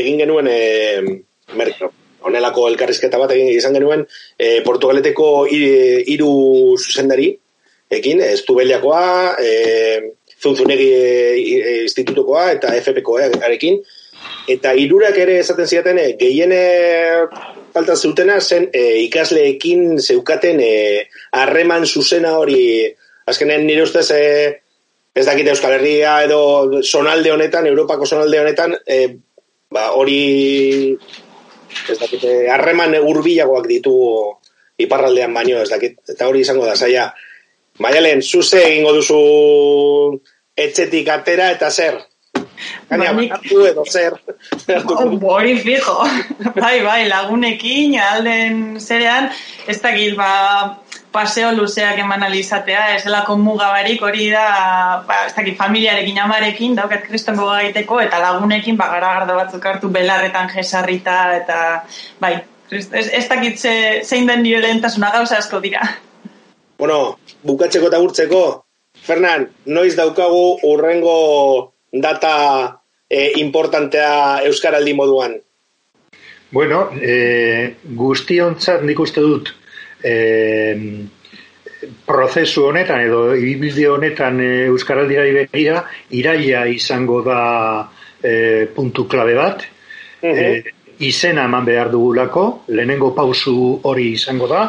egin 0.00 0.24
genuen 0.24 0.48
e, 0.50 0.58
merkro 1.58 1.92
onelako 2.28 2.68
elkarrizketa 2.70 3.20
bat 3.20 3.32
egin 3.36 3.50
izan 3.52 3.74
genuen 3.76 4.04
e, 4.38 4.60
Portugaleteko 4.66 5.30
hiru 5.50 6.30
zuzendari 6.78 7.30
ekin, 7.94 8.22
Estubeliakoa, 8.24 9.36
e, 9.38 9.52
Zunzunegi 10.40 10.88
e, 10.92 11.76
institutukoa 11.84 12.50
eta 12.56 12.72
FPkoa 12.80 13.28
arekin 13.44 13.78
eta 14.48 14.74
hirurak 14.76 15.16
ere 15.20 15.38
esaten 15.40 15.68
ziaten 15.68 16.00
e, 16.00 16.08
gehiene 16.20 16.60
falta 17.74 17.96
zeutena 17.96 18.40
zen 18.40 18.68
e, 18.72 18.84
ikasleekin 19.06 20.00
zeukaten 20.00 20.60
e, 20.60 20.74
harreman 21.32 21.86
zuzena 21.86 22.36
hori. 22.38 22.60
Azkenen 23.26 23.64
nire 23.66 23.86
ustez 23.86 24.10
e, 24.12 24.24
ez 25.14 25.24
dakite 25.26 25.54
Euskal 25.54 25.78
Herria 25.78 26.18
edo 26.26 26.82
sonalde 26.82 27.32
honetan, 27.32 27.66
Europako 27.70 28.06
sonalde 28.06 28.40
honetan 28.42 28.76
e, 28.86 28.98
ba, 29.72 29.90
hori 29.96 30.98
ez 31.90 31.98
dakit, 32.00 32.24
harreman 32.50 32.96
urbilagoak 33.00 33.68
ditu 33.70 33.94
iparraldean 34.78 35.34
baino, 35.34 35.60
ez 35.62 35.70
dakit, 35.70 36.00
eta 36.10 36.28
hori 36.28 36.42
izango 36.44 36.66
da, 36.66 36.74
zaila, 36.76 37.12
Maialen, 37.82 38.20
zuze 38.22 38.60
egingo 38.68 38.92
duzu 38.94 39.20
etxetik 40.54 41.08
atera 41.10 41.48
eta 41.50 41.70
zer? 41.70 41.96
Gaina, 42.90 43.10
bakatu 43.16 43.64
edo 43.66 43.82
zer? 43.90 44.14
Hori 45.34 45.56
fijo, 45.58 45.96
bai, 46.62 46.76
bai, 46.84 47.00
lagunekin, 47.10 47.96
alden 47.98 48.60
zerean, 48.78 49.26
ez 49.66 49.80
dakit, 49.82 50.14
ba, 50.18 50.30
paseo 51.14 51.52
luzeak 51.54 52.00
eman 52.02 52.24
alizatea, 52.26 52.88
ez 52.96 53.04
delako 53.06 53.36
mugabarik 53.38 54.02
hori 54.02 54.26
da, 54.32 54.46
ba, 55.06 55.20
ez 55.28 55.34
dakit, 55.36 55.56
familiarekin 55.60 56.18
amarekin, 56.24 56.74
daukat 56.74 57.06
kristongo 57.06 57.46
gaiteko, 57.52 58.00
eta 58.02 58.18
lagunekin, 58.22 58.76
ba, 58.80 58.90
gara 58.96 59.12
garda 59.20 59.38
batzuk 59.38 59.70
hartu 59.70 59.92
belarretan 59.94 60.50
jesarrita, 60.50 61.18
eta, 61.38 61.60
bai, 62.20 62.34
ez, 62.74 62.88
ez 62.90 63.24
dakit 63.30 63.62
ze, 63.62 63.74
zein 64.02 64.26
den 64.26 64.42
nire 64.42 64.60
lehentasuna 64.66 65.12
gauza 65.14 65.38
asko 65.38 65.62
dira. 65.62 65.86
Bueno, 66.82 67.16
bukatzeko 67.46 67.92
eta 67.92 68.02
gurtzeko, 68.02 68.44
Fernan, 69.04 69.48
noiz 69.66 69.94
daukagu 69.98 70.58
urrengo 70.66 71.18
data 71.92 72.34
e, 73.08 73.38
importantea 73.40 74.40
Euskaraldi 74.48 74.94
moduan? 74.98 75.36
Bueno, 76.54 76.88
e, 76.98 77.74
guztiontzat 77.98 78.82
nik 78.86 79.00
uste 79.02 79.22
dut, 79.22 79.50
e, 80.04 80.14
prozesu 82.06 82.68
honetan 82.68 83.02
edo 83.06 83.34
ibilbide 83.34 83.88
honetan 83.88 84.40
e, 84.40 84.52
euskaraldiari 84.68 85.34
begira 85.40 85.82
iraia 86.10 86.64
izango 86.70 87.22
da 87.24 87.40
e, 88.22 88.66
puntu 88.74 89.08
klabe 89.08 89.34
bat. 89.38 89.66
E, 90.24 90.62
izena 91.04 91.48
eman 91.48 91.64
behar 91.66 91.90
dugulako 91.90 92.64
lehenengo 92.68 93.10
pausu 93.16 93.80
hori 93.90 94.12
izango 94.14 94.46
da 94.48 94.62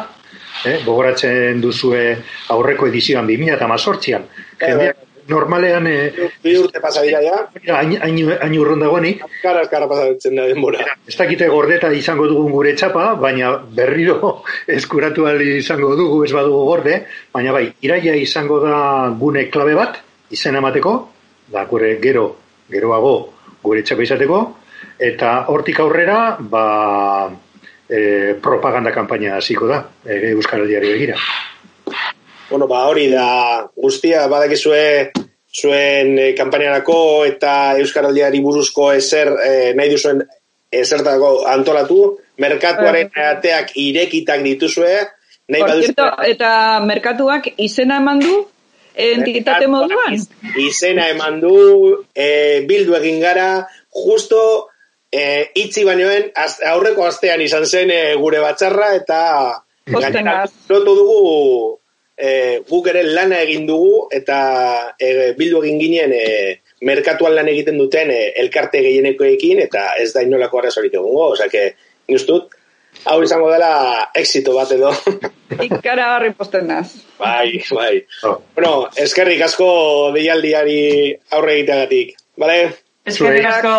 e, 0.64 0.80
bogoratzen 0.84 1.60
duzue 1.62 2.04
aurreko 2.52 2.88
edizioan 2.90 3.28
2018an 3.30 4.26
jendeak 4.60 5.05
normalean... 5.28 5.86
Eh, 5.86 6.30
bi 6.42 6.54
urte 6.58 6.80
pasa 6.82 7.02
dira, 7.06 7.20
ja? 7.24 7.36
Hain 7.76 8.56
urron 8.58 8.82
dagoenik. 8.82 9.22
Kara, 9.42 9.64
kara 9.70 9.88
pasatzen 9.90 10.36
da 10.38 10.46
denbora. 10.50 10.84
Ez 11.06 11.16
dakite 11.18 11.48
gordeta 11.52 11.90
izango 11.94 12.28
dugun 12.30 12.52
gure 12.54 12.74
txapa, 12.78 13.12
baina 13.20 13.54
berriro 13.78 14.42
eskuratu 14.78 15.26
izango 15.46 15.94
dugu, 15.98 16.24
ez 16.24 16.32
badugu 16.34 16.64
gorde, 16.70 17.00
baina 17.34 17.54
bai, 17.56 17.66
iraia 17.86 18.14
izango 18.20 18.60
da 18.64 18.76
gune 19.18 19.48
klabe 19.50 19.74
bat, 19.78 20.00
izen 20.30 20.56
emateko, 20.56 20.98
da 21.52 21.64
gure 21.70 21.96
gero, 22.02 22.28
geroago 22.70 23.16
gure 23.62 23.82
txapa 23.82 24.06
izateko, 24.06 24.40
eta 24.98 25.42
hortik 25.50 25.80
aurrera, 25.82 26.36
ba, 26.40 27.28
e, 27.88 28.34
propaganda 28.42 28.92
kampaina 28.94 29.36
hasiko 29.36 29.68
da, 29.70 29.82
e, 30.04 30.32
Euskaraldiari 30.32 30.92
begira. 30.94 31.18
Bueno, 32.56 32.68
ba, 32.68 32.86
hori 32.88 33.10
da 33.12 33.68
guztia, 33.76 34.22
badakizue 34.32 35.10
zuen 35.60 36.14
e, 36.16 36.30
kanpainarako 36.38 37.26
eta 37.28 37.50
Euskaraldiari 37.82 38.40
buruzko 38.40 38.86
ezer 38.96 39.28
e, 39.44 39.50
nahi 39.76 39.92
duzuen 39.92 40.22
ezertako 40.72 41.34
antolatu, 41.52 41.98
merkatuaren 42.40 43.12
uh, 43.12 43.26
ateak 43.34 43.76
irekitak 43.84 44.40
dituzue, 44.48 44.94
nahi 45.52 45.66
baduzue... 45.66 46.08
Eta 46.30 46.54
merkatuak 46.88 47.52
izena 47.60 48.00
eman 48.00 48.24
du, 48.24 48.40
entitate 49.10 49.68
moduan? 49.68 50.16
Izena 50.56 51.12
eman 51.12 51.40
du, 51.44 51.54
e, 52.16 52.64
bildu 52.64 52.96
egin 53.02 53.20
gara, 53.20 53.50
justo 53.92 54.42
e, 55.12 55.50
itzi 55.60 55.84
bainoen, 55.84 56.32
aurreko 56.72 57.04
astean 57.12 57.44
izan 57.44 57.68
zen 57.68 57.92
e, 57.92 58.04
gure 58.16 58.40
batzarra, 58.48 58.94
eta... 58.96 59.26
Lotu 59.92 60.92
dugu 60.96 61.18
e, 62.16 62.60
guk 62.68 62.88
ere 62.92 63.02
lana 63.06 63.40
egin 63.44 63.66
dugu 63.68 64.06
eta 64.12 64.38
e, 64.98 65.32
bildu 65.38 65.62
egin 65.64 65.80
ginen 65.80 66.14
e, 66.16 66.26
merkatuan 66.88 67.36
lan 67.36 67.48
egiten 67.52 67.78
duten 67.78 68.10
e, 68.12 68.20
elkarte 68.42 68.82
gehienekoekin 68.84 69.62
eta 69.66 69.88
ez 70.02 70.12
da 70.14 70.24
inolako 70.24 70.62
arazorik 70.62 70.94
egungo, 70.94 71.32
osea 71.36 71.48
que 71.52 71.68
nustut 72.08 72.56
hau 73.04 73.20
izango 73.22 73.50
dela 73.52 74.10
éxito 74.14 74.54
bat 74.56 74.72
edo. 74.72 74.92
Ikara 75.68 76.14
harri 76.16 76.32
posten 76.34 76.66
naz. 76.68 76.96
Bai, 77.20 77.62
bai. 77.70 77.94
Oh. 78.24 78.38
Bueno, 78.56 78.88
eskerrik 78.96 79.44
asko 79.46 79.68
deialdiari 80.16 80.80
aurre 81.36 81.58
egiteagatik, 81.60 82.16
bale? 82.40 82.60
Eskerrik 83.06 83.50
asko. 83.52 83.74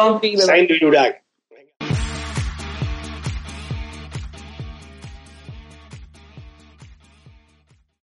Zaindu 0.45 0.77
irurak. 0.77 1.23